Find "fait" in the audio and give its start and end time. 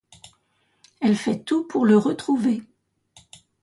1.15-1.43